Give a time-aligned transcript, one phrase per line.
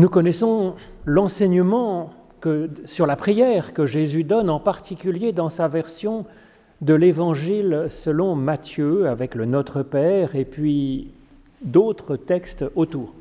[0.00, 2.14] Nous connaissons l'enseignement
[2.86, 6.24] sur la prière que Jésus donne, en particulier dans sa version
[6.80, 11.10] de l'Évangile selon Matthieu, avec le Notre Père et puis
[11.60, 13.12] d'autres textes autour.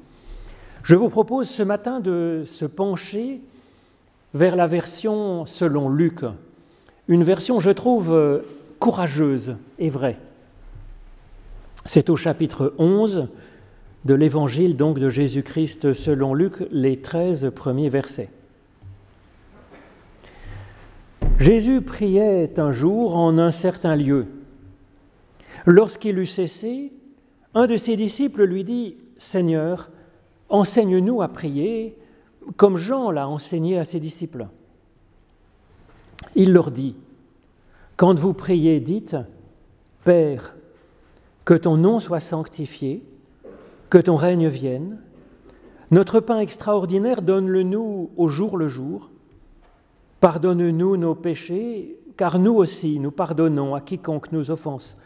[0.84, 3.42] Je vous propose ce matin de se pencher
[4.34, 6.22] vers la version selon Luc,
[7.10, 8.42] une version, je trouve,
[8.80, 10.18] courageuse et vraie.
[11.84, 13.28] C'est au chapitre 11
[14.06, 18.30] de l'évangile donc de Jésus-Christ selon Luc, les 13 premiers versets.
[21.38, 24.28] Jésus priait un jour en un certain lieu.
[25.66, 26.92] Lorsqu'il eut cessé,
[27.54, 29.90] un de ses disciples lui dit, Seigneur,
[30.50, 31.98] enseigne-nous à prier
[32.58, 34.48] comme Jean l'a enseigné à ses disciples.
[36.36, 36.96] Il leur dit,
[37.96, 39.18] Quand vous priez, dites,
[40.04, 40.56] Père,
[41.46, 43.04] que ton nom soit sanctifié,
[43.90, 45.00] que ton règne vienne.
[45.92, 49.10] Notre pain extraordinaire, donne-le-nous au jour le jour.
[50.20, 54.98] Pardonne-nous nos péchés, car nous aussi nous pardonnons à quiconque nous offense.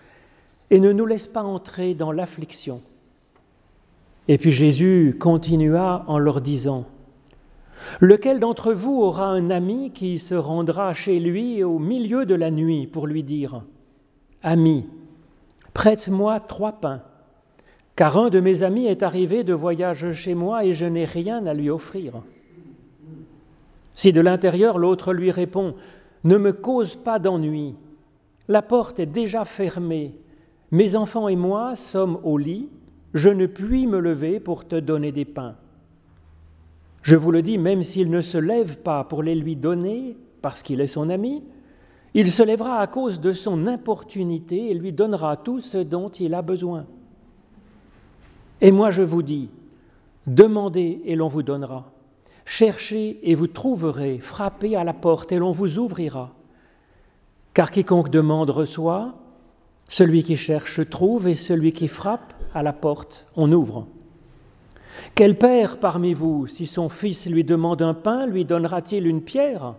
[0.69, 2.81] Et ne nous laisse pas entrer dans l'affliction.
[4.27, 6.85] Et puis Jésus continua en leur disant,
[8.00, 12.50] Lequel d'entre vous aura un ami qui se rendra chez lui au milieu de la
[12.50, 13.63] nuit pour lui dire,
[14.41, 14.85] Ami,
[15.73, 17.02] prête-moi trois pains
[17.95, 21.45] car un de mes amis est arrivé de voyage chez moi et je n'ai rien
[21.45, 22.23] à lui offrir.
[23.94, 25.75] Si de l'intérieur l'autre lui répond
[26.23, 27.75] Ne me cause pas d'ennui,
[28.47, 30.16] la porte est déjà fermée,
[30.72, 32.67] mes enfants et moi sommes au lit,
[33.13, 35.55] je ne puis me lever pour te donner des pains.
[37.03, 40.63] Je vous le dis, même s'il ne se lève pas pour les lui donner, parce
[40.63, 41.44] qu'il est son ami,
[42.16, 46.33] il se lèvera à cause de son importunité et lui donnera tout ce dont il
[46.33, 46.85] a besoin.
[48.61, 49.49] Et moi je vous dis,
[50.27, 51.91] demandez et l'on vous donnera.
[52.45, 56.31] Cherchez et vous trouverez, frappez à la porte et l'on vous ouvrira.
[57.53, 59.15] Car quiconque demande reçoit,
[59.88, 63.88] celui qui cherche trouve et celui qui frappe à la porte, on ouvre.
[65.16, 69.75] Quel père parmi vous, si son fils lui demande un pain, lui donnera-t-il une pierre?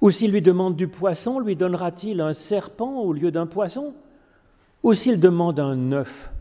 [0.00, 3.94] Ou s'il lui demande du poisson, lui donnera-t-il un serpent au lieu d'un poisson?
[4.82, 6.31] Ou s'il demande un œuf,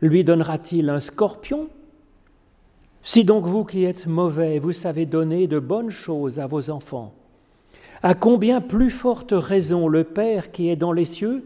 [0.00, 1.68] lui donnera-t-il un scorpion?
[3.02, 7.14] Si donc vous qui êtes mauvais, vous savez donner de bonnes choses à vos enfants,
[8.02, 11.44] à combien plus forte raison le Père qui est dans les cieux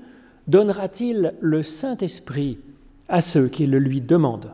[0.48, 2.58] donnera-t-il le Saint-Esprit
[3.08, 4.52] à ceux qui le lui demandent?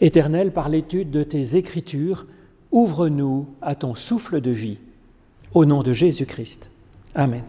[0.00, 2.26] Éternel, par l'étude de tes Écritures,
[2.70, 4.78] ouvre-nous à ton souffle de vie.
[5.52, 6.70] Au nom de Jésus-Christ.
[7.14, 7.42] Amen.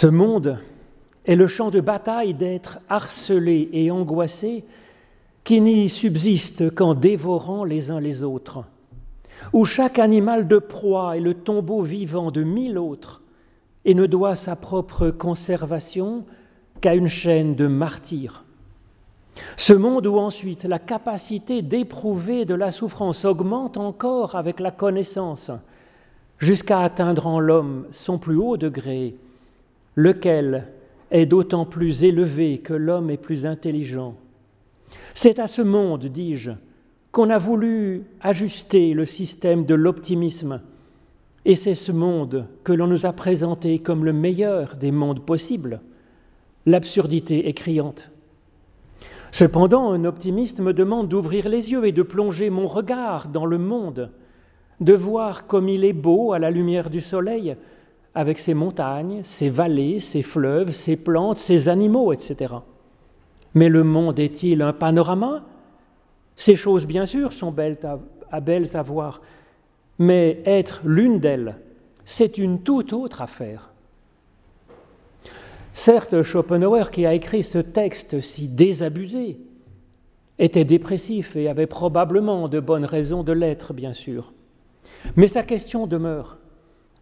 [0.00, 0.60] Ce monde
[1.24, 4.64] est le champ de bataille d'êtres harcelés et angoissés
[5.42, 8.62] qui n'y subsistent qu'en dévorant les uns les autres,
[9.52, 13.22] où chaque animal de proie est le tombeau vivant de mille autres
[13.84, 16.24] et ne doit sa propre conservation
[16.80, 18.44] qu'à une chaîne de martyrs.
[19.56, 25.50] Ce monde où ensuite la capacité d'éprouver de la souffrance augmente encore avec la connaissance,
[26.38, 29.16] jusqu'à atteindre en l'homme son plus haut degré,
[29.98, 30.68] lequel
[31.10, 34.14] est d'autant plus élevé que l'homme est plus intelligent.
[35.12, 36.52] C'est à ce monde, dis-je,
[37.10, 40.60] qu'on a voulu ajuster le système de l'optimisme,
[41.44, 45.80] et c'est ce monde que l'on nous a présenté comme le meilleur des mondes possibles.
[46.64, 48.12] L'absurdité est criante.
[49.32, 53.58] Cependant, un optimiste me demande d'ouvrir les yeux et de plonger mon regard dans le
[53.58, 54.12] monde,
[54.80, 57.56] de voir comme il est beau à la lumière du soleil,
[58.18, 62.52] avec ses montagnes, ses vallées, ses fleuves, ses plantes, ses animaux, etc.
[63.54, 65.44] Mais le monde est-il un panorama?
[66.34, 67.78] Ces choses, bien sûr, sont belles
[68.32, 69.22] à, belles à voir,
[70.00, 71.58] mais être l'une d'elles,
[72.04, 73.70] c'est une toute autre affaire.
[75.72, 79.38] Certes, Schopenhauer, qui a écrit ce texte si désabusé,
[80.40, 84.32] était dépressif et avait probablement de bonnes raisons de l'être, bien sûr.
[85.14, 86.38] Mais sa question demeure.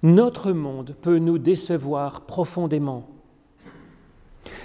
[0.02, 3.08] Notre monde peut nous décevoir profondément.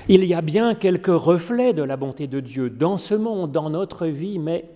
[0.08, 3.70] Il y a bien quelques reflets de la bonté de Dieu dans ce monde, dans
[3.70, 4.70] notre vie, mais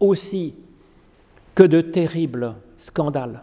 [0.00, 0.54] aussi
[1.54, 3.42] que de terribles scandales.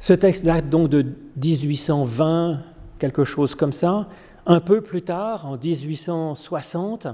[0.00, 1.06] Ce texte date donc de
[1.42, 2.60] 1820,
[2.98, 4.08] quelque chose comme ça.
[4.46, 7.06] Un peu plus tard, en 1860,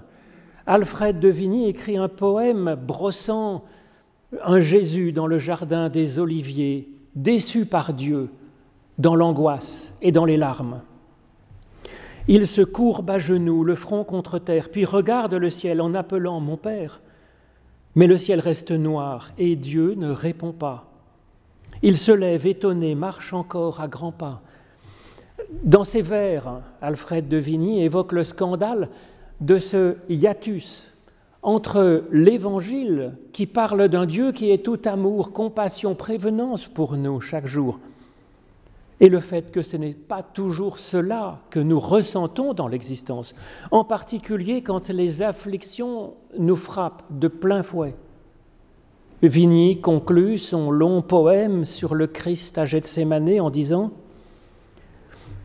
[0.66, 3.64] Alfred de Vigny écrit un poème brossant
[4.44, 8.28] un Jésus dans le jardin des Oliviers, déçu par Dieu,
[8.98, 10.80] dans l'angoisse et dans les larmes.
[12.28, 16.40] Il se courbe à genoux, le front contre terre, puis regarde le ciel en appelant
[16.40, 17.00] mon Père.
[17.94, 20.90] Mais le ciel reste noir et Dieu ne répond pas.
[21.82, 24.42] Il se lève étonné, marche encore à grands pas.
[25.62, 28.88] Dans ses vers, Alfred de Vigny évoque le scandale
[29.40, 30.88] de ce hiatus
[31.46, 37.46] entre l'Évangile qui parle d'un Dieu qui est tout amour, compassion, prévenance pour nous chaque
[37.46, 37.78] jour,
[38.98, 43.32] et le fait que ce n'est pas toujours cela que nous ressentons dans l'existence,
[43.70, 47.94] en particulier quand les afflictions nous frappent de plein fouet.
[49.22, 53.92] Vigny conclut son long poème sur le Christ à Gethsemane en disant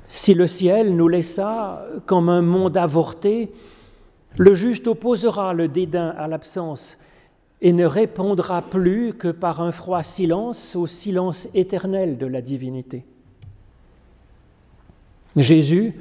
[0.07, 3.51] Si le ciel nous laissa comme un monde avorté,
[4.37, 6.97] le juste opposera le dédain à l'absence
[7.61, 13.05] et ne répondra plus que par un froid silence au silence éternel de la divinité.
[15.35, 15.93] Jésus,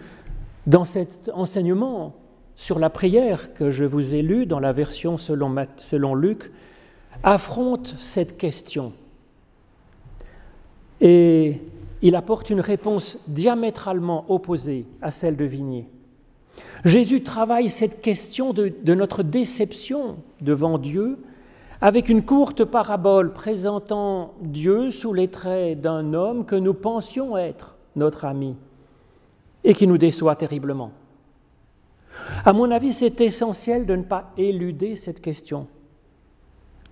[0.66, 2.14] dans cet enseignement
[2.56, 6.50] sur la prière que je vous ai lu dans la version selon, Luc,
[7.22, 8.92] affronte cette question.
[11.00, 11.60] Et
[12.02, 15.86] il apporte une réponse diamétralement opposée à celle de Vigny.
[16.84, 21.18] Jésus travaille cette question de, notre déception devant Dieu
[21.80, 27.76] avec une courte parabole présentant Dieu sous les traits d'un homme que nous pensions être
[27.96, 28.54] notre ami
[29.64, 30.92] et qui nous déçoit terriblement.
[32.44, 35.66] À mon avis, c'est essentiel de ne pas éluder cette question.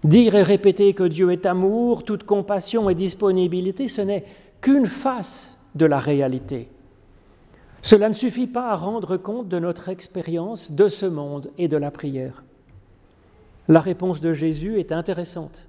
[0.04, 4.24] Dire et répéter que Dieu est amour, toute compassion et disponibilité, ce n'est
[4.60, 6.68] qu'une face de la réalité.
[7.82, 11.76] Cela ne suffit pas à rendre compte de notre expérience de ce monde et de
[11.76, 12.42] la prière.
[13.68, 15.66] La réponse de Jésus est intéressante.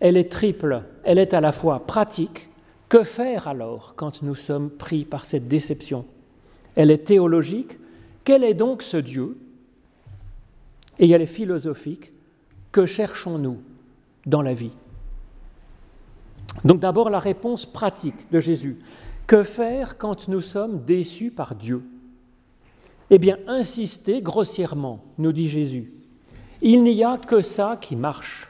[0.00, 2.48] Elle est triple, elle est à la fois pratique.
[2.88, 6.04] Que faire alors quand nous sommes pris par cette déception?
[6.74, 7.78] Elle est théologique.
[8.24, 9.38] Quel est donc ce Dieu?
[10.98, 12.12] Et elle est philosophique.
[12.72, 13.58] Que cherchons-nous
[14.26, 14.72] dans la vie?
[16.64, 18.78] Donc d'abord la réponse pratique de Jésus.
[19.30, 21.84] Que faire quand nous sommes déçus par Dieu?
[23.10, 25.92] Eh bien, insister grossièrement, nous dit Jésus.
[26.62, 28.48] Il n'y a que ça qui marche.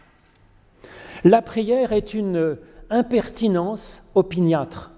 [1.23, 2.57] La prière est une
[2.89, 4.93] impertinence opiniâtre,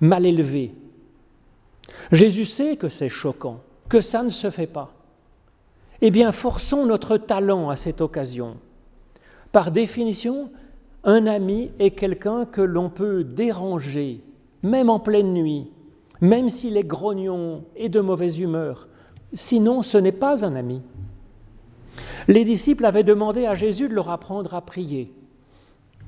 [0.00, 0.72] mal élevée.
[2.10, 3.60] Jésus sait que c'est choquant,
[3.90, 4.94] que ça ne se fait pas.
[6.00, 8.56] Eh bien, forçons notre talent à cette occasion.
[9.52, 10.50] Par définition,
[11.04, 14.22] un ami est quelqu'un que l'on peut déranger,
[14.62, 15.70] même en pleine nuit,
[16.20, 18.88] même s'il est grognon et de mauvaise humeur.
[19.32, 20.82] Sinon, ce n'est pas un ami.
[22.28, 25.12] Les disciples avaient demandé à Jésus de leur apprendre à prier.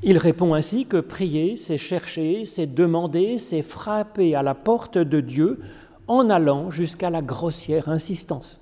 [0.02, 5.20] Il répond ainsi que prier, c'est chercher, c'est demander, c'est frapper à la porte de
[5.20, 5.60] Dieu
[6.06, 8.60] en allant jusqu'à la grossière insistance.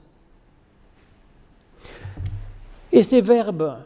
[2.92, 3.78] Et ces verbes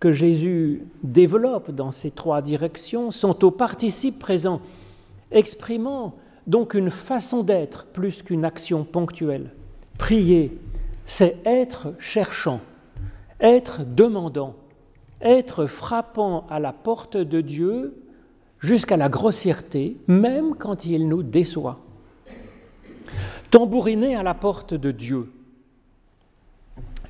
[0.00, 4.60] que Jésus développe dans ces trois directions sont au participe présent,
[5.30, 6.14] exprimant
[6.46, 9.50] donc une façon d'être plus qu'une action ponctuelle.
[9.98, 10.58] Prier,
[11.04, 12.60] c'est être cherchant,
[13.40, 14.54] être demandant,
[15.20, 18.02] être frappant à la porte de Dieu
[18.58, 21.80] jusqu'à la grossièreté, même quand il nous déçoit.
[23.50, 25.30] Tambouriner à la porte de Dieu.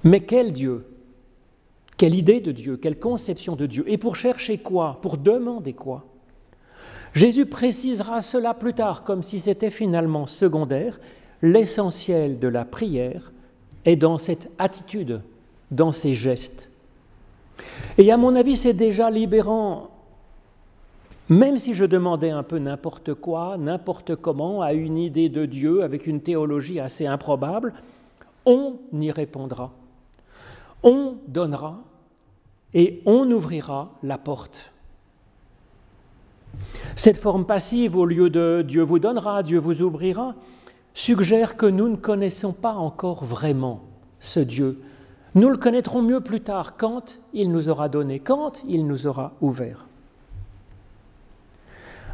[0.04, 0.86] Mais quel Dieu?
[1.96, 3.84] Quelle idée de Dieu, quelle conception de Dieu?
[3.88, 4.98] Et pour chercher quoi?
[5.00, 6.04] Pour demander quoi?
[7.16, 11.00] Jésus précisera cela plus tard, comme si c'était finalement secondaire.
[11.42, 13.32] L'essentiel de la prière
[13.84, 15.20] est dans cette attitude,
[15.72, 16.70] dans ces gestes.
[17.98, 19.90] Et à mon avis, c'est déjà libérant,
[21.28, 25.82] même si je demandais un peu n'importe quoi, n'importe comment, à une idée de Dieu
[25.82, 27.74] avec une théologie assez improbable,
[28.44, 29.72] on y répondra
[30.86, 31.80] on donnera
[32.74, 34.72] et on ouvrira la porte.
[36.94, 40.34] Cette forme passive, au lieu de Dieu vous donnera, Dieu vous ouvrira,
[40.94, 43.82] suggère que nous ne connaissons pas encore vraiment
[44.20, 44.80] ce Dieu,
[45.34, 49.34] Nous le connaîtrons mieux plus tard quand il nous aura donné, quand il nous aura
[49.42, 49.86] ouvert.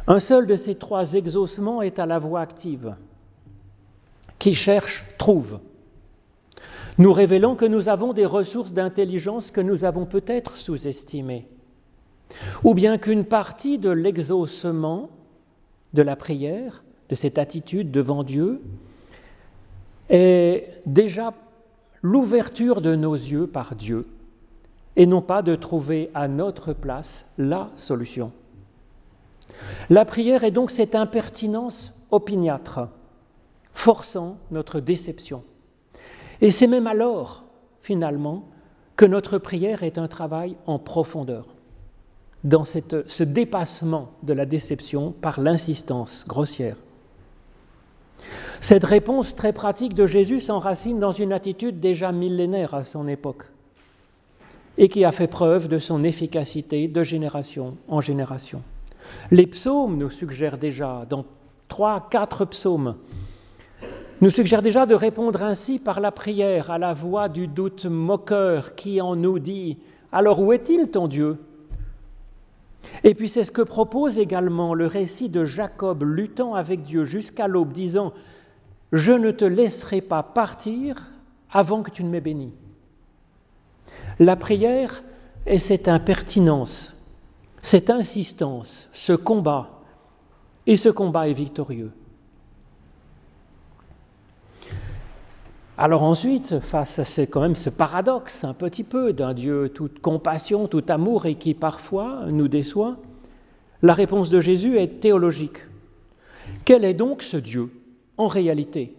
[0.07, 2.95] Un seul de ces trois exaucements est à la voix active.
[4.39, 5.59] Qui cherche, trouve.
[6.97, 11.47] Nous révélons que nous avons des ressources d'intelligence que nous avons peut-être sous-estimées,
[12.63, 15.09] ou bien qu'une partie de l'exaucement
[15.93, 18.61] de la prière, de cette attitude devant Dieu,
[20.09, 21.33] est déjà
[22.01, 24.07] l'ouverture de nos yeux par Dieu,
[24.95, 28.31] et non pas de trouver à notre place la solution.
[29.89, 32.89] La prière est donc cette impertinence opiniâtre,
[33.73, 35.43] forçant notre déception.
[36.41, 37.45] Et c'est même alors,
[37.81, 38.45] finalement,
[38.95, 41.52] que notre prière est un travail en profondeur,
[42.43, 46.75] dans ce dépassement de la déception par l'insistance grossière.
[48.59, 53.45] Cette réponse très pratique de Jésus s'enracine dans une attitude déjà millénaire à son époque
[54.77, 58.61] et qui a fait preuve de son efficacité de génération en génération.
[59.31, 61.25] Les psaumes nous suggèrent déjà, dans
[61.67, 62.95] trois, quatre psaumes,
[64.21, 68.73] nous suggèrent déjà de répondre ainsi par la prière à la voix du doute moqueur
[68.75, 69.77] qui en nous dit
[70.11, 71.37] Alors où est-il ton Dieu?
[73.03, 77.47] Et puis c'est ce que propose également le récit de Jacob luttant avec Dieu jusqu'à
[77.47, 78.13] l'aube, disant
[78.91, 81.11] Je ne te laisserai pas partir
[81.51, 82.53] avant que tu ne m'aies béni.
[84.19, 85.03] La prière
[85.45, 86.93] est cette impertinence
[87.63, 89.69] cette insistance, ce combat,
[90.67, 91.91] et ce combat est victorieux.
[95.77, 99.99] Alors ensuite, face à ce, quand même ce paradoxe un petit peu d'un Dieu toute
[99.99, 102.97] compassion, tout amour et qui parfois nous déçoit,
[103.81, 105.57] la réponse de Jésus est théologique.
[106.63, 107.71] Quel est donc ce Dieu
[108.17, 108.95] en réalité?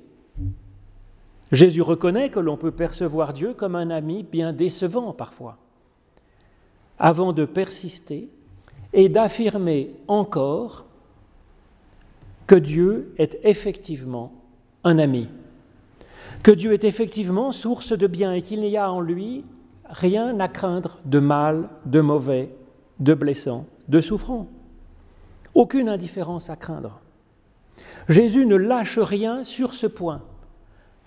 [1.52, 5.58] Jésus reconnaît que l'on peut percevoir Dieu comme un ami bien décevant parfois.
[6.98, 8.28] Avant de persister,
[8.94, 10.86] et d'affirmer encore
[12.46, 14.32] que Dieu est effectivement
[14.84, 15.28] un ami,
[16.44, 19.44] que Dieu est effectivement source de bien et qu'il n'y a en lui
[19.88, 22.54] rien à craindre de mal, de mauvais,
[23.00, 24.46] de blessant, de souffrant.
[25.54, 27.00] Aucune indifférence à craindre.
[28.10, 30.20] Jésus ne lâche rien sur ce point.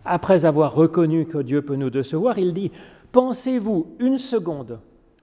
[0.06, 2.72] Après avoir reconnu que Dieu peut nous décevoir, il dit,
[3.12, 4.79] Pensez-vous une seconde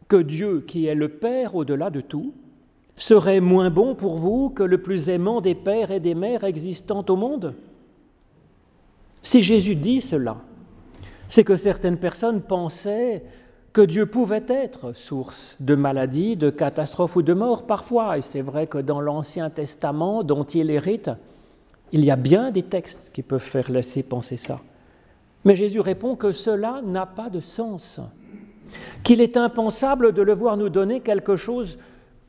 [0.06, 2.35] que Dieu, qui est le Père au-delà de tout,
[2.94, 7.04] serait moins bon pour vous que le plus aimant des pères et des mères existant
[7.09, 7.54] au monde?
[9.25, 10.37] Si Jésus dit cela,
[11.28, 13.25] c'est que certaines personnes pensaient
[13.73, 18.19] que Dieu pouvait être source de maladies, de catastrophes ou de morts parfois.
[18.19, 21.11] Et c'est vrai que dans l'Ancien Testament, dont il hérite,
[21.90, 24.61] il y a bien des textes qui peuvent faire laisser penser ça.
[25.45, 28.00] Mais Jésus répond que cela n'a pas de sens,
[29.02, 31.78] qu'il est impensable de le voir nous donner quelque chose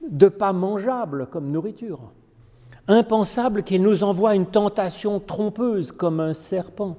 [0.10, 2.00] de pas mangeable comme nourriture.
[2.88, 6.98] Impensable qu'il nous envoie une tentation trompeuse comme un serpent.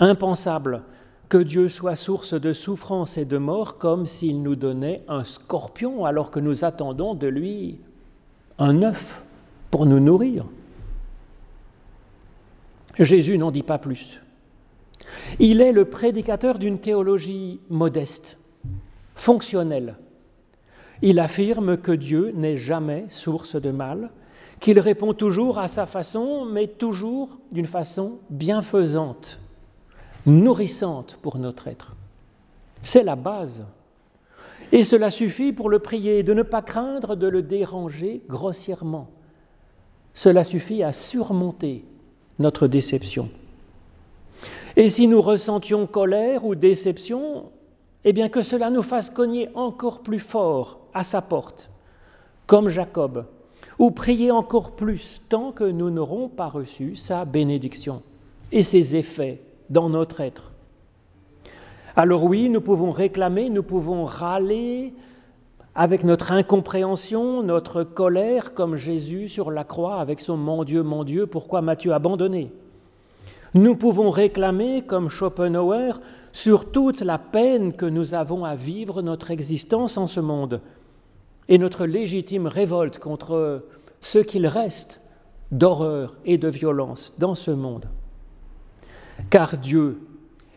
[0.00, 0.82] Impensable
[1.28, 6.04] que Dieu soit source de souffrance et de mort comme s'il nous donnait un scorpion
[6.04, 7.78] alors que nous attendons de lui
[8.58, 9.22] un œuf
[9.70, 10.44] pour nous nourrir.
[12.98, 14.20] Jésus n'en dit pas plus.
[15.38, 18.36] Il est le prédicateur d'une théologie modeste,
[19.14, 19.96] fonctionnelle,
[21.02, 24.10] il affirme que Dieu n'est jamais source de mal,
[24.60, 29.40] qu'il répond toujours à sa façon, mais toujours d'une façon bienfaisante,
[30.26, 31.96] nourrissante pour notre être.
[32.82, 33.64] C'est la base.
[34.72, 39.08] Et cela suffit pour le prier, de ne pas craindre de le déranger grossièrement.
[40.14, 41.84] Cela suffit à surmonter
[42.38, 43.30] notre déception.
[44.76, 47.50] Et si nous ressentions colère ou déception,
[48.04, 51.70] eh bien que cela nous fasse cogner encore plus fort à sa porte,
[52.46, 53.24] comme Jacob,
[53.80, 58.02] ou prier encore plus tant que nous n'aurons pas reçu sa bénédiction
[58.52, 60.52] et ses effets dans notre être.
[61.96, 64.92] Alors oui, nous pouvons réclamer, nous pouvons râler
[65.74, 71.02] avec notre incompréhension, notre colère, comme Jésus sur la croix avec son Mon Dieu, mon
[71.02, 72.52] Dieu, pourquoi m'as-tu abandonné?
[73.54, 76.00] Nous pouvons réclamer, comme Schopenhauer,
[76.32, 80.60] sur toute la peine que nous avons à vivre notre existence en ce monde,
[81.48, 83.64] et notre légitime révolte contre
[84.00, 85.00] ce qu'il reste
[85.50, 87.86] d'horreur et de violence dans ce monde.
[89.30, 90.00] Car Dieu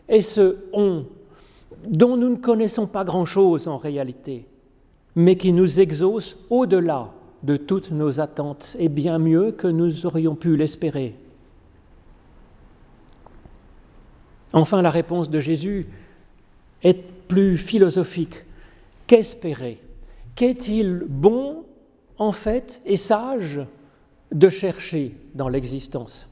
[0.08, 1.06] est ce on
[1.86, 4.46] dont nous ne connaissons pas grand-chose en réalité,
[5.16, 7.12] mais qui nous exauce au-delà
[7.42, 11.14] de toutes nos attentes et bien mieux que nous aurions pu l'espérer.
[14.52, 15.88] Enfin, la réponse de Jésus
[16.82, 18.44] être plus philosophique,
[19.06, 19.78] qu'espérer?
[20.36, 21.64] Qu'est-il bon,
[22.18, 23.60] en fait, et sage
[24.32, 26.28] de chercher dans l'existence?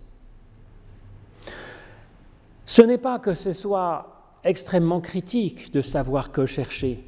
[2.67, 7.05] Ce n'est pas que ce soit extrêmement critique de savoir que chercher,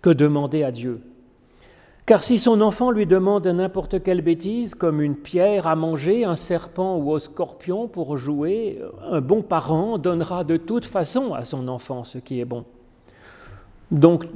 [0.00, 1.02] que demander à Dieu.
[2.06, 6.36] Car si son enfant lui demande n'importe quelle bêtise, comme une pierre à manger, un
[6.36, 11.68] serpent ou un scorpion pour jouer, un bon parent donnera de toute façon à son
[11.68, 12.64] enfant ce qui est bon.
[13.90, 14.26] Donc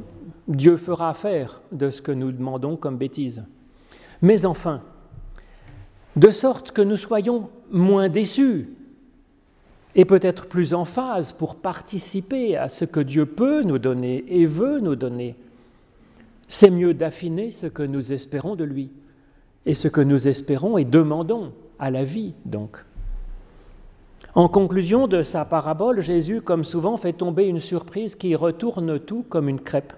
[0.48, 3.44] Dieu fera faire de ce que nous demandons comme bêtise.
[4.22, 4.82] Mais enfin,
[6.16, 8.68] de sorte que nous soyons moins déçus
[9.94, 14.46] et peut-être plus en phase pour participer à ce que Dieu peut nous donner et
[14.46, 15.36] veut nous donner
[16.48, 18.90] c'est mieux d'affiner ce que nous espérons de lui
[19.66, 22.84] et ce que nous espérons et demandons à la vie, donc.
[24.34, 29.24] En conclusion de sa parabole, Jésus, comme souvent, fait tomber une surprise qui retourne tout
[29.28, 29.94] comme une crêpe.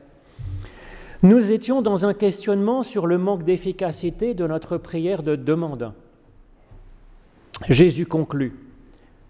[1.26, 5.92] Nous étions dans un questionnement sur le manque d'efficacité de notre prière de demande.
[7.68, 8.54] Jésus conclut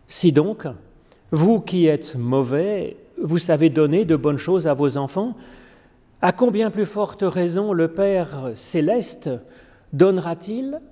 [0.07, 0.67] Si donc,
[1.31, 5.39] vous qui êtes mauvais, vous savez donner de bonnes choses à vos enfants,
[6.21, 9.31] à combien plus forte raison le Père céleste
[9.95, 10.83] donnera-t-il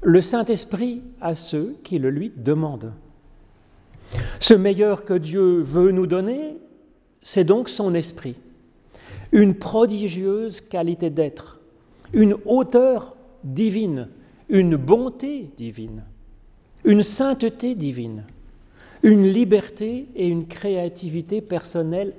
[0.00, 2.92] le Saint-Esprit à ceux qui le lui demandent?
[4.38, 6.56] Ce meilleur que Dieu veut nous donner,
[7.20, 8.36] c'est donc son Esprit,
[9.34, 11.60] une prodigieuse qualité d'être,
[12.12, 14.08] une hauteur divine,
[14.48, 16.04] une bonté divine,
[16.84, 18.22] une sainteté divine,
[19.02, 22.14] une liberté et une créativité personnelle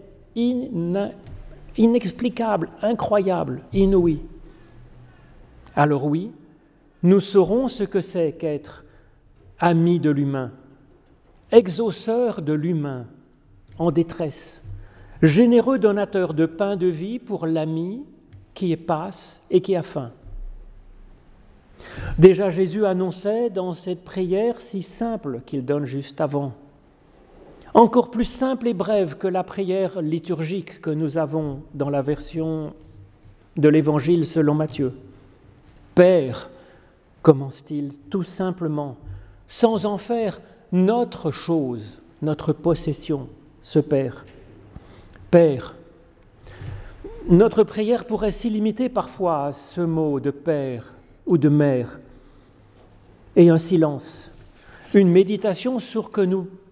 [1.77, 4.19] inexplicable, incroyable, inouï.
[5.74, 6.31] Alors oui,
[7.01, 8.84] nous saurons ce que c'est qu'être
[9.57, 10.51] ami de l'humain,
[11.50, 13.05] exauceur de l'humain
[13.79, 14.60] en détresse,
[15.22, 18.03] généreux donateur de pain de vie pour l'ami
[18.53, 20.12] qui est passe et qui a faim.
[22.17, 26.54] Déjà Jésus annonçait dans cette prière si simple qu'il donne juste avant
[27.75, 32.73] encore plus simple et brève que la prière liturgique que nous avons dans la version
[33.58, 34.93] de l'Évangile selon Matthieu.
[35.93, 36.49] Père,
[37.21, 38.95] commence-t-il tout simplement,
[39.45, 40.39] sans en faire
[40.71, 43.28] notre chose, notre possession,
[43.62, 44.25] ce Père.
[45.31, 45.75] Père,
[47.29, 50.93] notre prière pourrait s'y limiter parfois à ce mot de Père
[51.25, 51.99] ou de Mère,
[53.35, 54.31] et un silence,
[54.93, 56.11] une méditation sur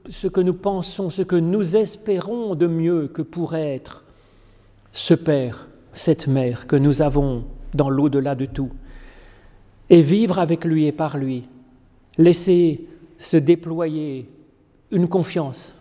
[0.09, 4.03] ce que nous pensons, ce que nous espérons de mieux que pourrait être
[4.91, 8.69] ce Père, cette Mère que nous avons dans l'au-delà de tout,
[9.89, 11.43] et vivre avec lui et par lui,
[12.17, 12.87] laisser
[13.17, 14.29] se déployer
[14.91, 15.73] une confiance.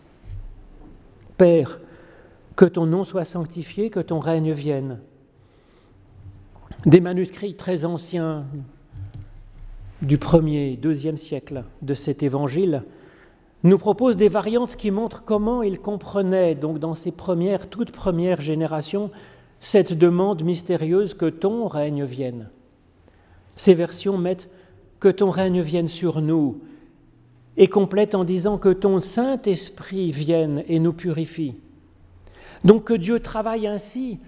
[1.37, 1.79] Père,
[2.57, 4.99] que ton nom soit sanctifié, que ton règne vienne.
[6.87, 8.45] Des manuscrits très anciens
[10.03, 12.83] du premier, deuxième siècle de cet évangile
[13.63, 18.41] nous propose des variantes qui montrent comment il comprenait, donc dans ses premières, toutes premières
[18.41, 19.11] générations,
[19.61, 22.49] cette demande mystérieuse que ton règne vienne.
[23.55, 24.51] Ces versions mettent
[24.99, 26.61] que ton règne vienne sur nous
[27.57, 31.55] et complètent en disant que ton Saint-Esprit vienne et nous purifie.
[32.65, 34.19] Donc que Dieu travaille ainsi,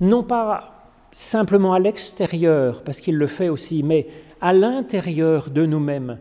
[0.00, 4.08] non pas simplement à l'extérieur, parce qu'il le fait aussi, mais
[4.40, 6.18] à l'intérieur de nous-mêmes,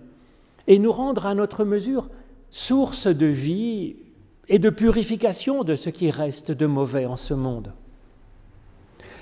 [0.67, 2.09] et nous rendre à notre mesure
[2.51, 3.95] source de vie
[4.49, 7.73] et de purification de ce qui reste de mauvais en ce monde.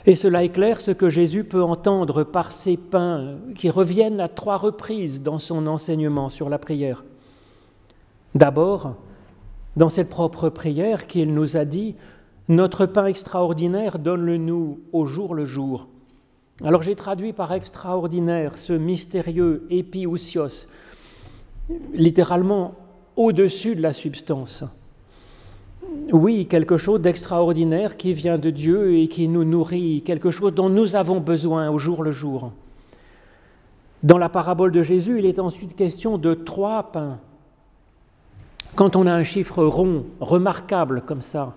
[0.06, 4.58] Et cela éclaire ce que Jésus peut entendre par ces pains qui reviennent à trois
[4.58, 7.04] reprises dans son enseignement sur la prière.
[8.34, 8.96] D'abord,
[9.78, 11.96] dans cette propre prière qu'il nous a dit,
[12.52, 15.88] Notre pain extraordinaire, donne-le-nous au jour le jour.
[16.62, 20.68] Alors j'ai traduit par extraordinaire ce mystérieux épiousios,
[21.94, 22.76] littéralement
[23.16, 24.66] au-dessus de la substance.
[26.12, 30.68] Oui, quelque chose d'extraordinaire qui vient de Dieu et qui nous nourrit, quelque chose dont
[30.68, 32.52] nous avons besoin au jour le jour.
[34.04, 37.18] Dans la parabole de Jésus, il est ensuite question de trois pains.
[38.76, 41.56] Quand on a un chiffre rond, remarquable comme ça,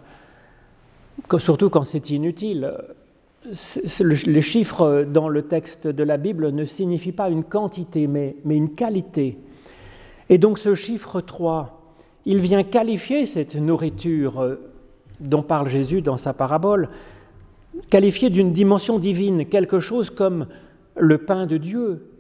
[1.39, 2.73] surtout quand c'est inutile,
[4.01, 8.57] le chiffre dans le texte de la Bible ne signifie pas une quantité, mais, mais
[8.57, 9.39] une qualité.
[10.29, 14.57] Et donc ce chiffre 3, il vient qualifier cette nourriture euh,
[15.21, 16.89] dont parle Jésus dans sa parabole,
[17.91, 20.47] qualifier d'une dimension divine, quelque chose comme
[20.97, 22.11] le pain de Dieu.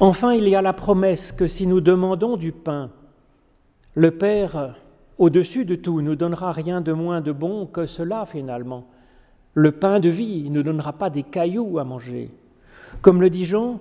[0.00, 2.90] Enfin, il y a la promesse que si nous demandons du pain,
[3.94, 4.74] le Père
[5.18, 8.86] au-dessus de tout, nous donnera rien de moins de bon que cela finalement.
[9.54, 12.30] Le pain de vie ne donnera pas des cailloux à manger.
[13.00, 13.80] Comme le dit Jean,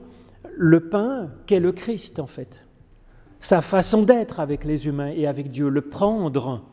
[0.58, 2.66] le pain qu'est le Christ en fait,
[3.40, 6.64] sa façon d'être avec les humains et avec Dieu, le prendre,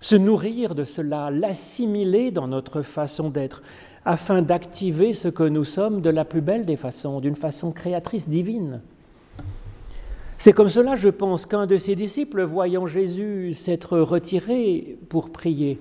[0.00, 3.62] se nourrir de cela, l'assimiler dans notre façon d'être,
[4.04, 8.28] afin d'activer ce que nous sommes de la plus belle des façons, d'une façon créatrice
[8.28, 8.82] divine.
[10.42, 15.78] C'est comme cela, je pense, qu'un de ses disciples, voyant Jésus s'être retiré pour prier,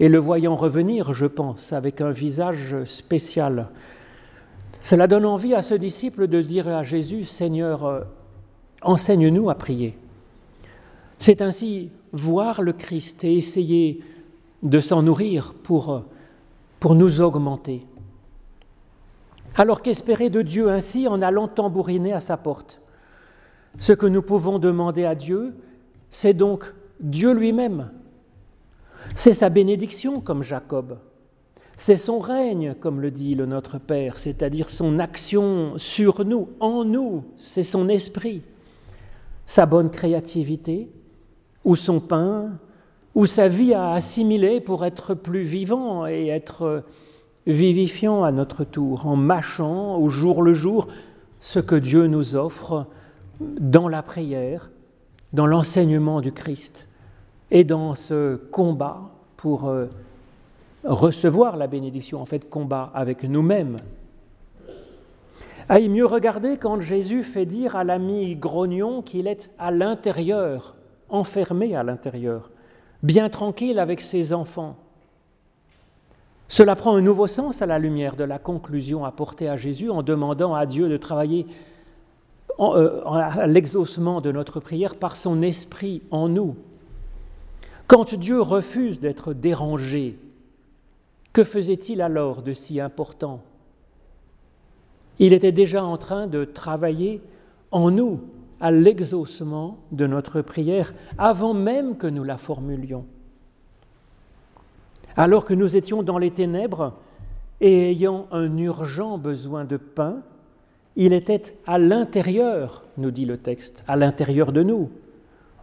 [0.00, 3.68] et le voyant revenir, je pense, avec un visage spécial,
[4.80, 8.00] cela donne envie à ce disciple de dire à Jésus, Seigneur, euh,
[8.82, 9.96] enseigne-nous à prier.
[11.18, 14.00] C'est ainsi voir le Christ et essayer
[14.64, 16.00] de s'en nourrir pour, euh,
[16.80, 17.86] pour nous augmenter.
[19.54, 22.80] Alors qu'espérer de Dieu ainsi en allant tambouriner à sa porte?
[23.78, 25.54] Ce que nous pouvons demander à Dieu,
[26.10, 27.90] c'est donc Dieu lui-même.
[29.14, 30.98] C'est sa bénédiction comme Jacob.
[31.76, 36.84] C'est son règne, comme le dit le Notre Père, c'est-à-dire son action sur nous, en
[36.84, 38.42] nous, c'est son esprit,
[39.44, 40.90] sa bonne créativité,
[41.64, 42.52] ou son pain,
[43.14, 46.84] ou sa vie à assimiler pour être plus vivant et être
[47.46, 50.88] vivifiant à notre tour, en mâchant au jour le jour
[51.40, 52.86] ce que Dieu nous offre
[53.40, 54.70] dans la prière,
[55.32, 56.88] dans l'enseignement du Christ
[57.50, 59.86] et dans ce combat pour euh,
[60.84, 63.78] recevoir la bénédiction, en fait, combat avec nous-mêmes.
[65.68, 70.76] Aïe mieux regarder quand Jésus fait dire à l'ami grognon qu'il est à l'intérieur,
[71.08, 72.50] enfermé à l'intérieur,
[73.02, 74.76] bien tranquille avec ses enfants.
[76.48, 80.04] Cela prend un nouveau sens à la lumière de la conclusion apportée à Jésus en
[80.04, 81.46] demandant à Dieu de travailler
[82.58, 86.56] à l'exaucement de notre prière par son esprit en nous.
[87.86, 90.18] Quand Dieu refuse d'être dérangé
[91.36, 93.42] que faisait-il alors de si important?
[95.18, 97.20] Il était déjà en train de travailler
[97.70, 98.20] en nous
[98.58, 103.04] à l'exaucement de notre prière avant même que nous la formulions.
[105.14, 106.94] Alors que nous étions dans les ténèbres
[107.60, 110.22] et ayant un urgent besoin de pain,
[110.96, 114.90] il était à l'intérieur, nous dit le texte, à l'intérieur de nous,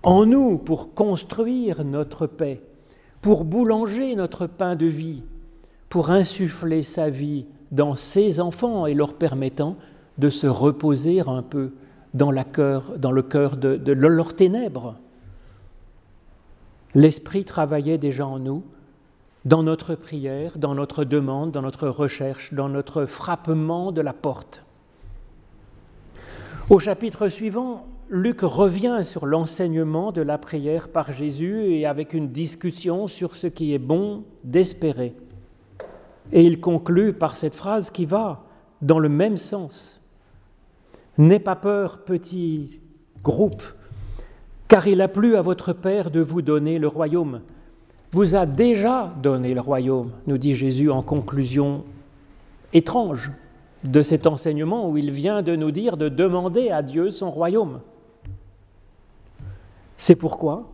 [0.03, 2.61] en nous pour construire notre paix,
[3.21, 5.23] pour boulanger notre pain de vie,
[5.89, 9.75] pour insuffler sa vie dans ses enfants et leur permettant
[10.19, 11.71] de se reposer un peu
[12.13, 14.95] dans, le cœur de leurs ténèbres.
[16.93, 18.63] L'Esprit travaillait déjà en nous,
[19.45, 24.63] dans notre prière, dans notre demande, dans notre recherche, dans notre frappement de la porte.
[26.69, 32.29] Au chapitre suivant, Luc revient sur l'enseignement de la prière par Jésus et avec une
[32.29, 35.13] discussion sur ce qui est bon d'espérer.
[36.31, 38.45] Et il conclut par cette phrase qui va
[38.81, 40.01] dans le même sens.
[41.17, 42.79] N'aie pas peur, petit
[43.23, 43.63] groupe,
[44.69, 47.41] car il a plu à votre Père de vous donner le royaume.
[48.13, 51.83] Vous a déjà donné le royaume, nous dit Jésus en conclusion
[52.71, 53.31] étrange
[53.83, 57.79] de cet enseignement où il vient de nous dire de demander à Dieu son royaume.
[59.97, 60.69] C'est pourquoi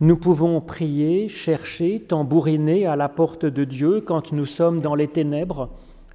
[0.00, 5.06] nous pouvons prier, chercher, tambouriner à la porte de Dieu quand nous sommes dans les
[5.06, 5.68] ténèbres,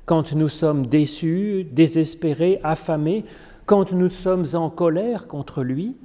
[0.06, 3.24] quand nous sommes déçus, désespérés, affamés,
[3.66, 5.96] quand nous sommes en colère contre lui.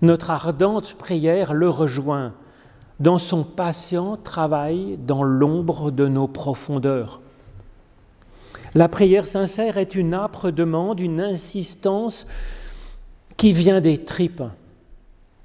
[0.00, 2.32] Notre ardente prière le rejoint
[2.98, 7.20] dans son patient travail dans l'ombre de nos profondeurs.
[8.74, 12.26] La prière sincère est une âpre demande, une insistance
[13.36, 14.42] qui vient des tripes,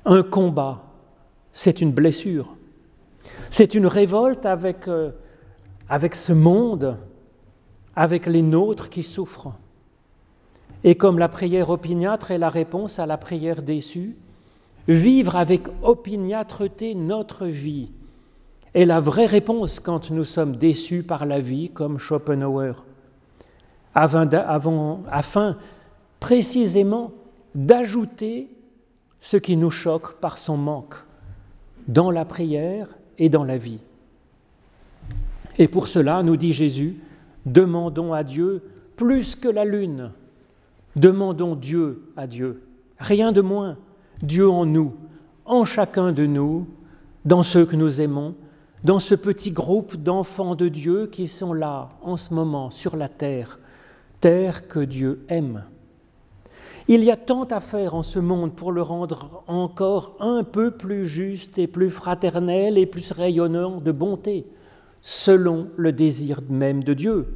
[0.05, 0.83] un combat,
[1.53, 2.55] c'est une blessure.
[3.49, 5.11] C'est une révolte avec, euh,
[5.87, 6.97] avec ce monde,
[7.95, 9.53] avec les nôtres qui souffrent.
[10.83, 14.17] Et comme la prière opiniâtre est la réponse à la prière déçue,
[14.87, 17.89] vivre avec opiniâtreté notre vie
[18.73, 22.83] est la vraie réponse quand nous sommes déçus par la vie, comme Schopenhauer,
[23.95, 25.57] afin
[26.19, 27.11] précisément
[27.55, 28.49] d'ajouter
[29.19, 30.95] ce qui nous choque par son manque
[31.87, 33.79] dans la prière et dans la vie.
[35.57, 36.97] Et pour cela, nous dit Jésus,
[37.45, 38.63] demandons à Dieu
[38.95, 40.11] plus que la lune.
[40.95, 42.63] Demandons Dieu à Dieu,
[42.99, 43.77] rien de moins,
[44.21, 44.93] Dieu en nous,
[45.45, 46.67] en chacun de nous,
[47.25, 48.35] dans ceux que nous aimons,
[48.83, 53.09] dans ce petit groupe d'enfants de Dieu qui sont là en ce moment sur la
[53.09, 53.59] terre,
[54.23, 55.63] que Dieu aime.
[56.87, 60.71] Il y a tant à faire en ce monde pour le rendre encore un peu
[60.71, 64.45] plus juste et plus fraternel et plus rayonnant de bonté,
[65.01, 67.27] selon le désir même de Dieu.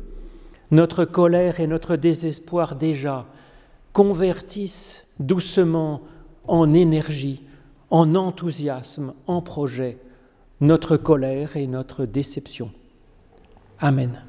[0.72, 3.26] Notre colère et notre désespoir déjà
[3.92, 6.02] convertissent doucement
[6.48, 7.44] en énergie,
[7.90, 9.98] en enthousiasme, en projet,
[10.62, 12.72] notre colère et notre déception.
[13.80, 14.22] Amen.